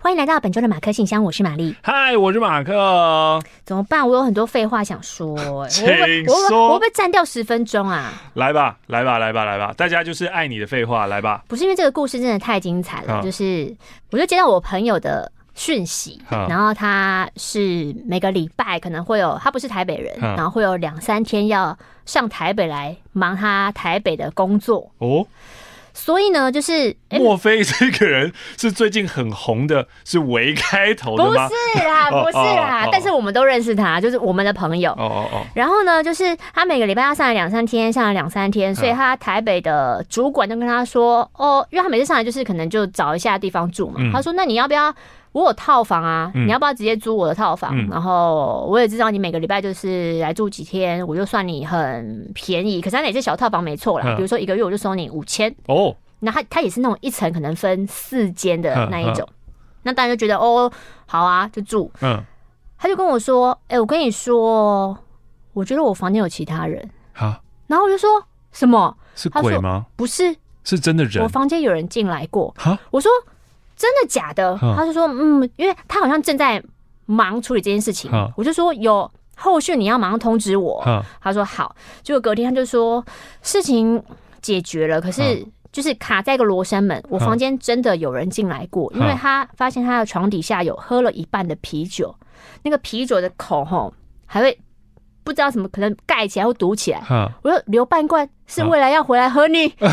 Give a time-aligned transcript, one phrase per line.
[0.00, 1.76] 欢迎来到本周的马克信箱，我是玛丽。
[1.82, 3.38] 嗨，我是马克。
[3.66, 4.08] 怎么办？
[4.08, 5.36] 我有很多废话想说，
[5.68, 5.94] 请说。
[5.94, 8.14] 我会我会不会占掉十分钟啊？
[8.32, 9.74] 来吧，来吧，来吧，来吧！
[9.76, 11.44] 大家就是爱你的废话，来吧。
[11.46, 13.76] 不是因为这个故事真的太精彩了，就是
[14.10, 21.76] 我就接到我朋友的讯息，然后他是每个礼拜可能会有，他不是台北人，然后会有两三天要
[22.06, 25.26] 上台北来忙他台北的工作哦。
[25.92, 31.48] 所以呢，就是莫非这个人是最近很红的，是维开头的吗？
[31.48, 34.92] 不是啦， 不是啦，哦、但是我们都认识他，就是我们的朋友。
[34.92, 35.42] 哦哦哦。
[35.54, 43.96] 然后呢，就是他每个礼拜要上来两三天，上来两三天，所以他台北的主管就跟他说：“哦，因为他每次上来就是可能就找一下地方住嘛。
[43.98, 44.94] 嗯”他说：“那你要不要？”
[45.32, 47.76] 我有套房啊，你要不要直接租我的套房？
[47.76, 52.80] 嗯、然后我也知道你每个礼拜就是来住几天，我就算你很便宜。
[52.80, 55.94] 可是他也是小套房没错啦，比如说一个月我就收你五千哦。
[56.20, 59.28] 那他他也是那种一层可能分四间的那一种，
[59.82, 60.70] 那当然就觉得哦
[61.06, 61.90] 好啊，就住。
[62.00, 62.20] 嗯，
[62.76, 64.98] 他就跟我说：“哎、欸，我跟你说，
[65.52, 68.08] 我觉得我房间有其他人。”哈，然后我就说
[68.50, 68.96] 什么？
[69.14, 69.86] 是鬼吗？
[69.94, 71.22] 不是，是真的人。
[71.22, 72.52] 我房间有人进来过。
[72.56, 73.10] 哈，我说。
[73.78, 74.58] 真的假的？
[74.76, 76.60] 他就说，嗯，因为他好像正在
[77.06, 78.10] 忙处理这件事情。
[78.36, 80.84] 我就说有后续，你要马上通知我。
[81.20, 81.74] 他说好。
[82.02, 83.02] 结果隔天他就说
[83.40, 84.02] 事情
[84.42, 87.00] 解决了，可是就是卡在一个罗生门。
[87.08, 92.12] 我房间真的有人进来过，因为他发现他的床底下有喝了一半的啤酒，
[92.64, 93.94] 那个啤酒的口吼
[94.26, 94.58] 还会
[95.22, 97.00] 不知道什么，可能盖起来或堵起来。
[97.42, 99.72] 我说留半罐是未来要回来喝你。
[99.78, 99.88] 然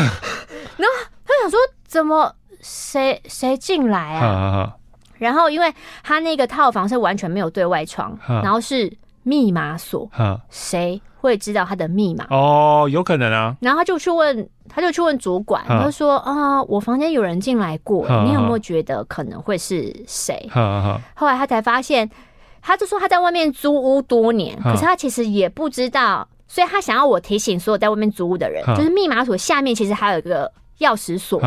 [0.88, 2.34] 后他想说怎么？
[2.66, 4.26] 谁谁进来啊？
[4.26, 4.76] 啊啊
[5.18, 5.72] 然后，因为
[6.02, 10.10] 他那个套房是完全没有对外窗，啊、然后是密码锁，
[10.50, 12.26] 谁、啊、会知道他的密码？
[12.28, 13.56] 哦，有可能啊。
[13.60, 20.46] 然后他就去问，他就去问主管，啊、他说：“啊，我房间有人进来过，啊、你有没有觉得可能会是谁？”
[21.14, 22.10] 后来他才发现，
[22.60, 31.40] 他就说他在外面租屋多年，啊、可是他其实也不知道，所以他想要我提醒所有在外面租屋的人，啊、就是密码锁下面其实还有一个钥匙锁。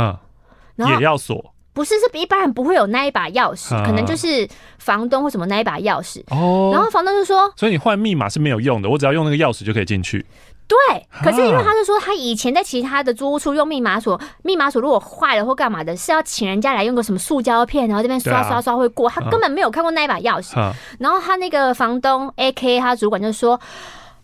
[0.87, 1.53] 啊也要锁？
[1.73, 4.47] 不是，是一般人不会有那一把钥匙，可能就是
[4.79, 6.21] 房东或什么那一把钥匙。
[6.29, 10.25] 哦，然后房东就说：“所以你换密码是没有用的，我只要用那个钥匙就可以进去。”
[10.67, 20.53] 对，可是因为他就说他以前在其他的租屋处用密码锁，密码锁如果坏了或干嘛的，是要请人家来用个什么塑胶片，然后这边刷刷刷会过，他根本没有看过那一把钥匙。
[20.99, 22.79] 然后他那个房东 A.K.
[22.79, 23.59] 他主管就说：“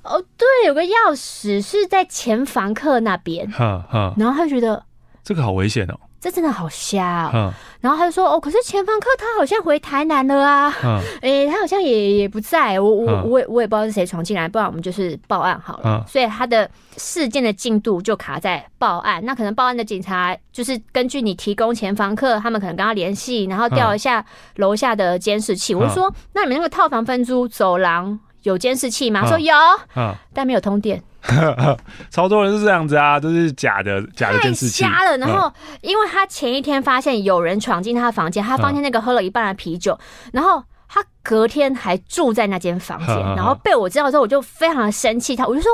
[0.04, 4.84] 哦，对，有个钥匙是在前房客那边。”哈哈然后他就觉得
[5.24, 5.98] 这个好危险哦。
[6.20, 10.74] 这真的好瞎哦，嗯、然后他就说：“哦，可是前房客他好像回台南了啊，
[11.22, 15.84] 哎、他好像也也不在，我我我也我也不知道是谁闯进来，不然我们就是报案好了。
[15.86, 16.68] 嗯、所以他的
[16.98, 19.24] 事件的进度就卡在报案。
[19.24, 25.76] 那可能报案的警察就是根据你提供前房客，他们可能跟他联系，然后调一下楼下的监视器。
[25.76, 29.22] 嗯、我就说：那你们那个套房分租走廊有监视器吗？
[29.22, 29.54] 他说有，
[29.96, 31.04] 嗯、但没有通电。”
[32.10, 34.84] 超多人是这样子啊，都是假的，假的监视器。
[34.84, 35.18] 太瞎了。
[35.18, 39.98] 然后，因为他前一天发现有人闯进他的房间，他发现那个喝了一半的啤酒，
[40.34, 45.72] 然后他隔天还住在那间房间，然后被我知道之后，我就非常的生气他，我就说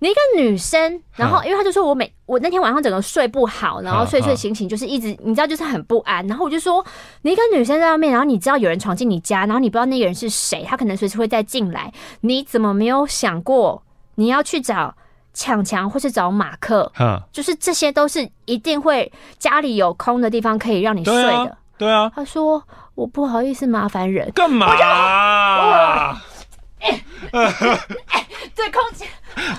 [0.00, 6.84] 你一个女生，然后因为他就说我每我那天晚上整个睡不好，然后睡睡醒醒就是一直你知道就是很不安，然后我就说
[7.22, 13.82] 你一个女生在外面，然后你知道有人闯进你家，然后你不知道那个人是谁，他可能随时会再进来，你怎么没有想过？
[14.18, 14.92] 你要去找
[15.32, 21.56] 强强，或是找马克，哈就是这些都是一定会家里有空的地方可以让你睡的。
[21.78, 22.60] 对啊，他说
[22.96, 24.66] 我不好意思麻烦人，干嘛？
[24.66, 26.20] 哇！
[27.30, 29.04] 对空气，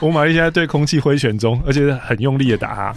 [0.01, 2.93] 我玛丽现在对空气挥拳中，而且很用力的打他。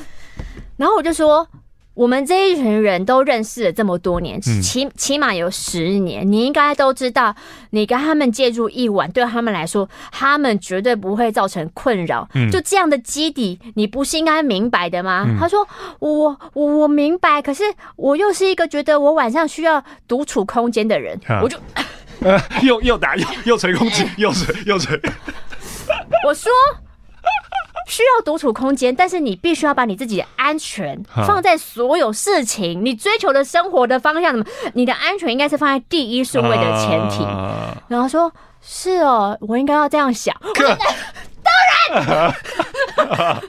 [0.77, 1.47] 然后我就说。
[1.95, 7.35] 我们这一群人都认识了这么多年，起起码有十年，你应该都知道，
[7.71, 12.27] 你跟他们借住一晚，对他们来说，他们绝对不会造成困扰。
[12.51, 15.27] 就这样的基底，你不是应该明白的吗？
[15.39, 15.69] 他说
[16.01, 17.65] ：“我我我明白，可是
[17.97, 21.59] 我又是一个觉得我晚上需要独处空间的人，我就
[22.63, 24.99] 又又打又又捶空气，又捶又捶。
[26.27, 26.51] 我说。
[27.87, 34.45] 需要独处空间，但是你必须要把你自己的安全放在所有事情，你追求的生活的方向，什么？
[34.75, 37.23] 你的安全应该是放在第一顺位的前提。
[37.25, 40.35] 啊、然后说：“是哦，我应该要这样想。
[40.55, 40.67] 可”
[41.45, 41.53] 当
[41.91, 42.35] 然，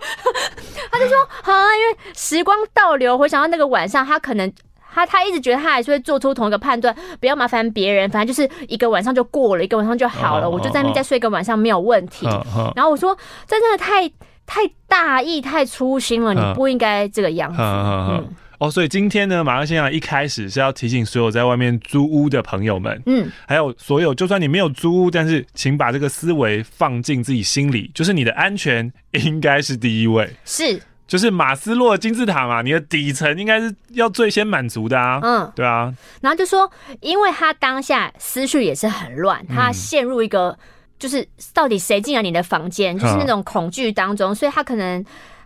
[0.92, 4.52] 他就说：“好啊，因为时光倒流，回想到那个晚上，他可能
[4.94, 12.28] 他他一直觉得他还是会做出同一个判断，不要麻烦别人，反正就是一个晚上就过了，一个晚上就好了，我就在那边再睡一个晚上没有问题。
[12.76, 13.18] 然后我说，
[13.48, 14.08] 这真的太
[14.46, 17.58] 太大意、太粗心了，你不应该这个样子。
[17.60, 18.28] 嗯。
[18.60, 36.70] 哦，所以今天呢，马克先生一开始是要提醒所有在外面租屋的朋友们，嗯，还有所有就算你没有租屋，但是请把这个思维放进自己心里，就是你的安全应该是第一位，是，就是马斯洛金字塔嘛，你的底层应该是要最先满足的啊，嗯，对啊，然后就说，
[37.02, 40.58] 因为他当下思绪也是很乱，他陷入一个
[40.98, 45.06] 就是到底谁进了你的房间，就是那种恐惧当中，所以他可能。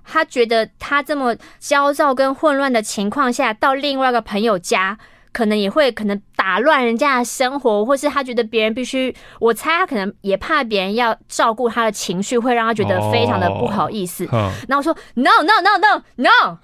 [0.09, 4.97] 他觉得他这么焦躁跟混乱的情况下，到另外一个朋友家，
[5.37, 14.27] 可能也会可能打乱人家的生活，或是他觉得别人必须，我猜他可能也怕别人要照顾他的情绪，会让他觉得非常的不好意思。
[14.67, 16.57] 然后我说 No No No No No，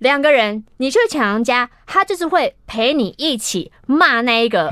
[0.00, 4.68] 两个人你去抢人家，他就是会陪你一起骂那一个。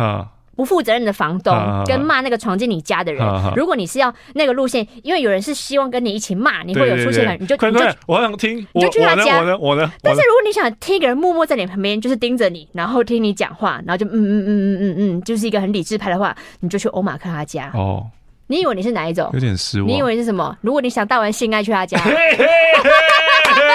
[0.58, 1.54] 不负责任的房东
[1.86, 3.24] 跟骂那个闯进你家的人，
[3.54, 9.38] 如果你是要那个路线，因为有人是希望跟你一起骂，你会有出现，你就你就我想听，你就去他家。
[9.38, 9.92] 我呢，我呢。
[10.02, 17.70] 但是如果你想听一个人默默在你旁边，就是盯着你，然后听你讲话，然后就嗯嗯嗯嗯嗯嗯，就是一个很理智派的话，你就去欧马克他家。
[17.74, 18.04] 哦，
[18.48, 19.30] 你以为你是哪一种？
[19.34, 19.88] 有点失望。
[19.88, 20.58] 你以为是什么？
[20.60, 21.96] 如果你想带完性爱去他家。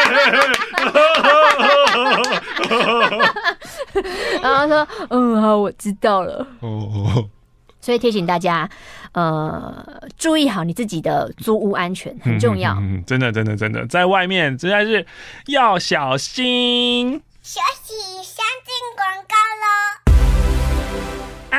[4.41, 7.27] 然后说：“嗯，好，我知道了。”哦，
[7.79, 8.69] 所以提醒大家，
[9.13, 9.85] 呃，
[10.17, 12.73] 注意好你自己的租屋安全很重要。
[12.79, 15.05] 嗯，真的，真的，真的，在外面实在是
[15.47, 17.21] 要小心。
[17.41, 18.22] 休息，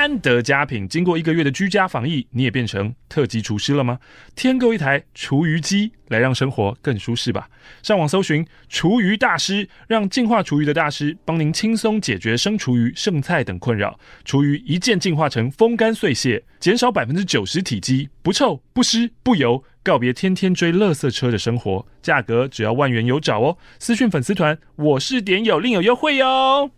[0.04, 3.98] 安德佳品经过一个月的居家防疫，你也变成特级厨师了吗？
[4.36, 7.48] 添购一台厨余机来让生活更舒适吧。
[7.82, 13.98] 上网搜寻厨余大师，让净化厨余的大师帮您轻松解决生厨余、剩菜等困扰。
[14.26, 21.86] 厨余一键净化成风干碎屑，减少百分之九十体积，不臭不湿不油，告别天天追垃圾车的生活。
[22.02, 23.56] 价格只要万元有找哦。
[23.78, 26.70] 私讯粉丝团，我是点友，另有优惠哟。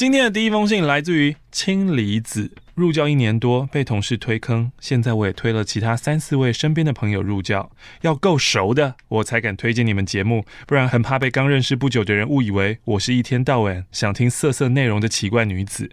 [0.00, 7.70] 今天的第一封信来自于氢离子，入教一年多，被同事推坑，现在我也推了其他三四位身边的朋友入教，
[8.00, 15.90] 要够熟的我才敢推荐你们节目，不然很怕被刚认识不久的人误以为我是一天到晚想听色色内容的奇怪女子。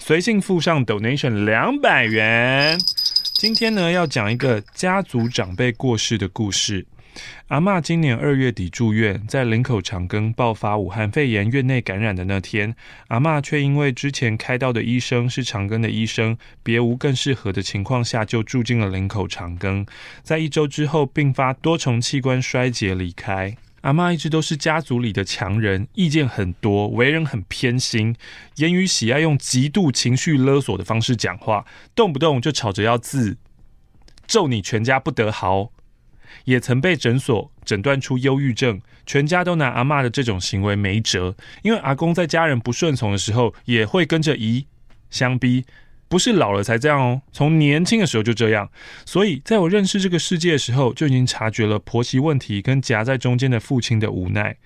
[0.00, 2.78] 随信附上 donation 两百元。
[3.38, 6.86] 今天呢，要讲一个家族长辈过世的故事。
[7.48, 12.74] 阿嬷今年二月底住院，在林口长庚爆发武汉肺炎院内感染的那天，
[13.08, 19.86] 阿嬷却因为之前开刀的医生是长庚的医生，别无更适合的情况下，就住进了林口长庚。
[20.22, 23.56] 在一周之后，并发多重器官衰竭离开。
[23.82, 28.16] 阿嬷一直都是家族里的强人，意见很多，为人很偏心，
[28.56, 31.64] 言语喜爱用极度情绪勒索的方式讲话，
[31.94, 33.36] 动不动就吵着要自
[34.26, 35.70] 咒你全家不得好。
[36.44, 41.34] 也曾被诊所诊断出忧郁症，全家都拿阿嬷的这种行为没辙。
[41.62, 44.66] 因为阿公在家人不顺从的时候，也会跟着移
[45.10, 45.64] 相逼，
[46.08, 48.70] 不是老了才这样哦，从年轻的时候就这样。
[49.04, 54.56] 所以在我认识这个世界的时候，就已经察觉了婆媳问题跟夹在中间的父亲的无奈。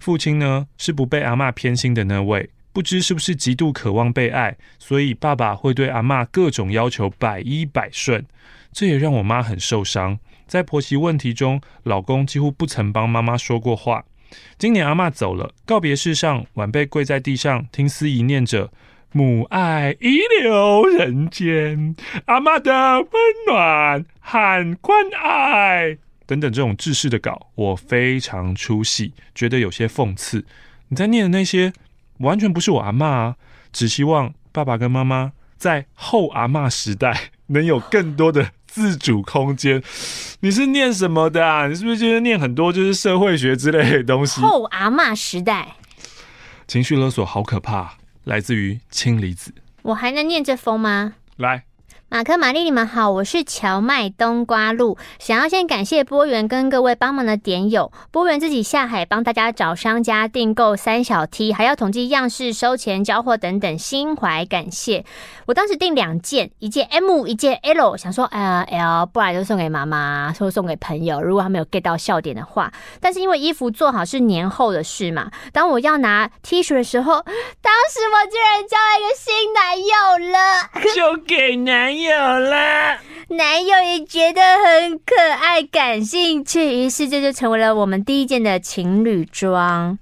[0.00, 8.24] 父亲呢，是不被阿嬷偏心的那位，不知是不是极度渴望被爱，所以爸爸会对阿嬷各种要求百依百顺，
[8.72, 10.18] 这也让我妈很受伤。
[10.46, 14.04] 在婆媳问题中，老公几乎不曾帮妈妈说过话。
[14.58, 18.72] 今年阿嬷走了，告别式上，晚辈跪在地上听司仪念着
[19.12, 23.08] “母爱遗留人间，阿妈的温
[23.46, 30.44] 暖和关爱”等等这种制式的稿，我非常出戏，觉得有些讽刺。
[30.88, 31.72] 你在念的那些，
[32.18, 33.36] 完全不是我阿嬷啊！
[33.72, 38.52] 只希望爸爸跟妈妈在后阿嬷时代能有更多的。
[38.74, 39.80] 自主空间，
[40.40, 41.68] 你是念什么的啊？
[41.68, 44.40] 你是不是就是念很多就是社会学之类的东西？
[44.40, 45.76] 后阿嬷时代，
[46.66, 49.54] 情绪勒索好可怕，来自于氢离子。
[49.82, 51.14] 我还能念这封吗？
[51.36, 51.62] 来，
[52.08, 57.90] 马克、玛丽，你们好，我是荞麦冬瓜露，想要先感谢波源跟各位帮忙的点友。
[58.12, 65.04] 波源自己下海帮大家找商家订购三小 T，还要统计样式、收钱、交货等等，心怀感谢。
[65.46, 72.72] 我当时订两件，一件 M，一件 L，想说，呃，L 不然就送给妈妈，或送给朋友，如果他没有 get 到笑点的话。
[73.00, 77.14] 但是因为衣服做好是年后的事嘛，当我要拿 T 恤的时候，
[77.60, 78.76] 当时我竟然叫
[79.16, 80.38] 新男友了，
[80.94, 82.04] 就给男友。
[82.04, 89.98] 有了，男友也觉得很可爱，感兴趣，于是这就成为了我们第一件的情侣装。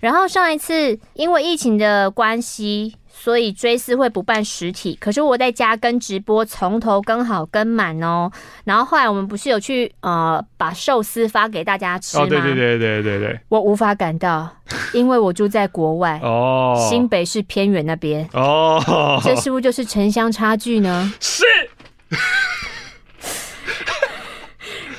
[0.00, 8.30] 然后上一次因为疫情的关系，所以追思会不办实体，可是我在家跟直播，从头跟好跟满哦。
[8.64, 12.24] 然后后来我们不是有去呃把寿司发给大家吃吗？
[12.24, 14.48] 哦，对对对对对对，我无法赶到，
[14.94, 21.12] 因为我住在国外 哦，新北市偏远那边哦，这是不是就是城乡差距呢？
[21.20, 21.44] 是。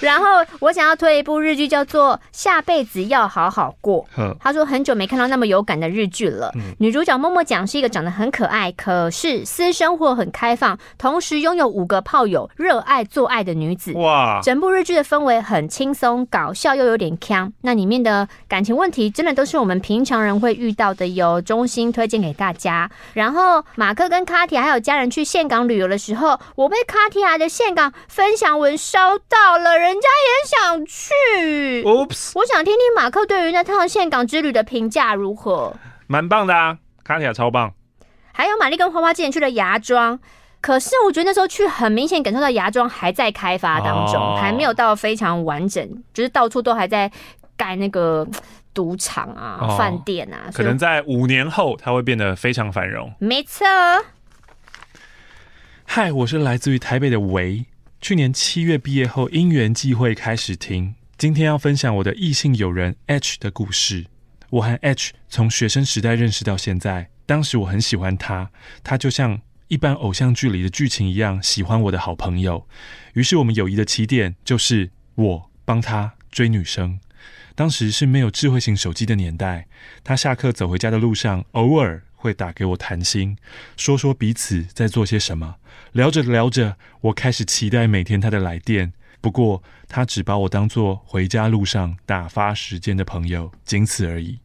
[0.12, 0.26] 然后
[0.60, 4.06] 我想要推一部日剧，叫做《下辈子要好好过》。
[4.40, 6.52] 他说很久没看到那么有感的日剧了。
[6.80, 13.94] 女主角默默讲是一个长得很可爱，可是私生活很开放，同时拥有五个炮友，热爱做爱的女子。
[13.94, 14.40] 哇！
[14.42, 17.54] 整部日剧的氛围很轻松搞笑，又有点腔。
[17.62, 22.90] 那里面的感情问题真的都是我们平常人会遇到的，有衷心推荐给大家。
[23.14, 29.91] 然后马克跟卡提还有家人去岘港旅游的时候，我被卡提亚的岘港分享文烧到了人。
[29.92, 35.76] 人家也想去，Oops，我想听听马克对于那趟岘港之旅的评价如何？
[36.08, 37.74] 蛮棒的啊，卡起来超棒。
[38.32, 40.18] 还有玛丽跟花花之前去了芽庄，
[40.62, 44.40] 可是我觉得那时候去很明显感受到芽庄还在开发当中，oh.
[44.40, 47.12] 还没有到非常完整，就是到处都还在
[47.58, 48.26] 盖那个
[48.74, 50.06] 赌场啊、饭、oh.
[50.06, 53.14] 店啊，可能在五年后它会变得非常繁荣。
[53.20, 53.68] 没错。
[55.84, 57.66] 嗨，我是来自于台北的维。
[58.02, 60.96] 去年七月毕业后，因缘际会开始听。
[61.20, 64.08] 今天要分享我的异性友人 H 的故事。
[64.50, 68.50] 我和 H 从学生时代认识到现在，当时我很喜欢他，
[68.84, 72.68] 他就像一般偶像剧里的剧情一样喜欢我的好朋友。
[73.14, 77.00] 于是我们友谊的起点就是我帮他追女生。
[77.54, 79.68] 当时是没有智慧型手机的年代，
[80.04, 83.36] 他下课走回家的路上，偶尔会打给我谈心，
[83.76, 85.56] 说说彼此在做些什么。
[85.92, 88.94] 聊着聊着，我开始期待每天他的来电。
[89.20, 94.40] 不过，他只把我当做回家路上打发时间的朋友，仅此而已。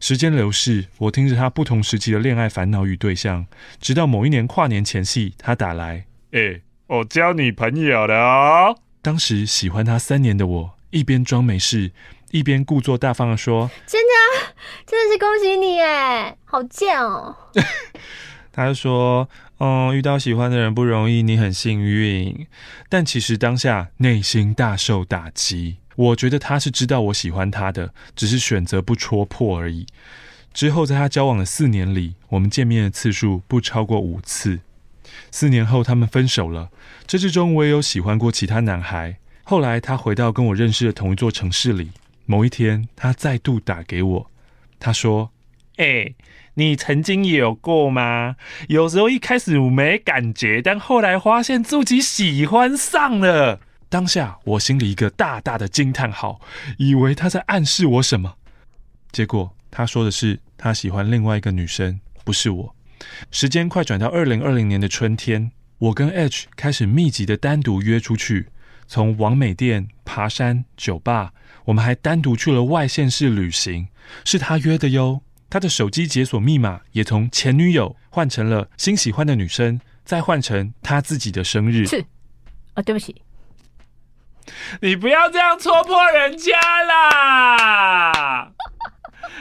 [0.00, 3.46] 时间流逝，我听着他不同时期的恋爱烦恼与对象，
[3.80, 11.92] 直到某一年跨年前夕，他打来：“哎、欸，我交女朋友了哦。”当时喜欢他三年的我，一边装没事，
[12.30, 14.54] 一边故作大方的说：“真的，
[14.86, 17.36] 真的是恭喜你哎，好贱哦。
[18.52, 19.28] ”他就说。
[19.58, 22.46] 嗯，遇到喜欢的人不容易，你很幸运。
[22.90, 25.78] 但其实当下内心大受打击。
[25.94, 29.86] 我觉得他是知道我喜欢他的，只是选择不戳破而已。
[30.52, 34.60] 之后在他交往的四年里，我们见面的次数不超过五次。
[35.30, 36.68] 四年后他们分手了。
[37.06, 39.16] 这之中我也有喜欢过其他男孩。
[39.42, 41.92] 后来他回到跟我认识的同一座城市里。
[42.26, 44.30] 某一天他再度打给我，
[44.78, 45.30] 他说
[45.78, 46.16] ：“哎、欸。”
[46.58, 48.36] 你曾经也有过吗？
[48.68, 53.60] 有时候一开始我没感觉，但后来发现自己喜欢上了。
[53.90, 56.40] 当下我心里一个大大的惊叹号，
[56.78, 58.36] 以为他在暗示我什么。
[59.12, 62.74] 结果他说的是他喜欢另外一个女生，不是我。
[63.30, 68.46] 时间快转到二零二零年的春天，我跟 H 开始密集的单独约出去，
[68.86, 71.32] 从王美店、爬山、酒吧，
[71.64, 73.88] 我们还单独去了外县市旅行，
[74.24, 75.22] 是他约的哟。
[75.48, 81.86] 他的手机解锁密码也从前女友换成了新喜欢的女生，再换成他自己的生日。
[81.86, 82.04] 是
[82.74, 83.22] 啊，对不起，
[84.80, 86.52] 你不要这样戳破人家
[86.82, 88.50] 啦，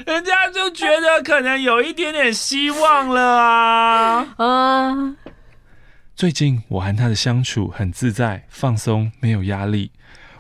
[0.06, 4.36] 人家就觉得可能有一点点希望了啊。
[4.38, 5.16] 啊，
[6.16, 9.92] 最近我和他的相处很自在、放松，没有压力。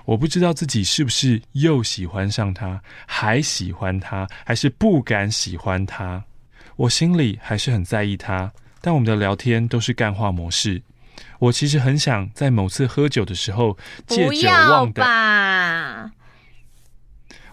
[0.05, 6.23] 我不知道自己是不是又喜欢上他，还喜欢他，还是不敢喜欢他。
[6.77, 10.81] 我心里还是很在意他，但我们的聊天都是干话模式。
[11.39, 13.77] 我其实很想在某次喝酒的时候
[14.07, 16.11] 借酒忘胆吧。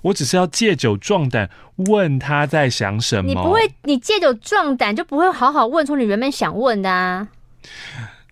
[0.03, 3.29] 我只是要借酒壮胆，问他在想什么。
[3.29, 7.27] 你不会，你借酒壮胆就不会好好问出你原本想问的啊。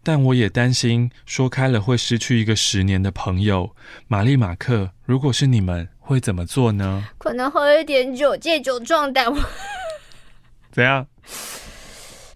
[0.02, 3.76] 但我也担心说开了会失去一个十年的朋友，
[4.08, 4.92] 玛丽马克。
[5.04, 7.04] 如果是你们，会怎么做呢？
[7.18, 9.26] 可能喝一点酒，借酒壮胆。
[10.72, 11.06] 怎样？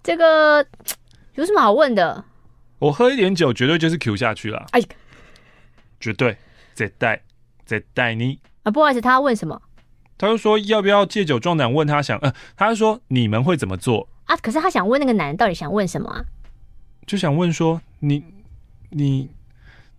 [0.03, 0.67] 这个
[1.35, 2.25] 有什么好问的？
[2.81, 4.67] 我喝一点酒，绝对就是 Q 下去了。
[4.73, 4.83] 哎，
[5.99, 6.37] 绝对，
[6.75, 7.23] 再带，
[7.65, 8.71] 再带你啊！
[8.71, 9.63] 不好意思，他要问什么？
[10.19, 11.73] 他就说要不要借酒壮胆？
[11.73, 14.37] 问他想，呃，他就说你们会怎么做啊？
[14.37, 16.23] 可是他想问那个男人到底想问什么啊？
[17.07, 18.25] 就想问说你
[18.91, 19.29] 你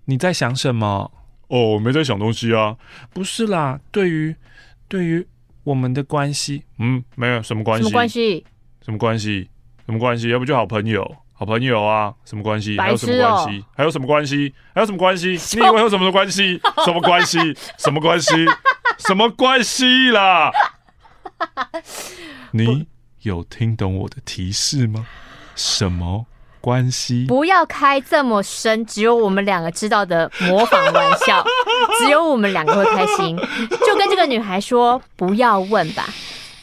[0.06, 1.12] 你在想什么？
[1.48, 2.76] 哦，我没在想东西啊。
[3.14, 4.36] 不是啦，对于
[4.88, 5.26] 对于
[5.64, 7.84] 我们的关系，嗯，没有什么关系。
[7.84, 8.46] 什么关系？
[8.82, 9.50] 什么关系？
[9.86, 10.30] 什么关系？
[10.30, 12.14] 要不就好朋友，好朋友啊？
[12.26, 12.78] 什么关系？
[12.80, 13.66] 还有什么关系？
[13.76, 14.54] 还有什么关系？
[14.74, 15.28] 还有什么关系？
[15.60, 16.60] 你以为有什么关系？
[16.86, 17.38] 什么关系？
[17.78, 18.30] 什么关系？
[18.98, 20.52] 什么关系啦？
[22.52, 22.88] 你
[23.22, 25.06] 有听懂我的提示吗？
[25.56, 26.26] 什么？
[26.66, 31.46] 关系不要开这么深，只有我们两个知道的模仿玩笑，
[32.02, 33.38] 只有我们两个会开心。
[33.86, 36.10] 就跟这个女孩说，不要问吧。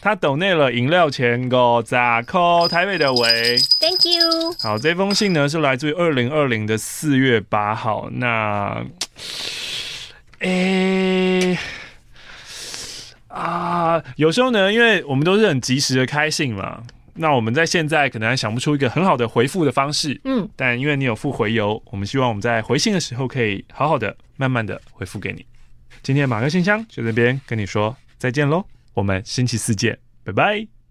[0.01, 4.53] 他抖内了饮料钱 go 扎扣台北的维，Thank you。
[4.59, 8.09] 好，这封信呢是来自于二零二零的四月八号。
[8.11, 8.85] 那，
[10.41, 11.59] 诶、欸，
[13.29, 16.83] 啊，有时候呢，因为我们都是很及时的开信嘛。
[17.15, 25.45] 那我们在现在可能还想不出一个很好的回复的方式，嗯，但因为你有付回邮，我们希望我们在回信的时候可以好好的、慢慢的回复给你。
[26.03, 28.65] 今天马克信箱就这边跟你说再见喽，
[28.95, 30.82] 我们星期四见，拜拜。